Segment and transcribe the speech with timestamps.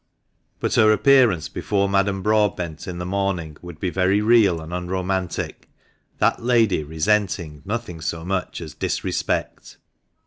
[0.59, 5.69] But her appearance before Madame Broadbent in the morning would be very real and unromantic,
[6.17, 9.77] that lady resenting nothing so much as disrespect.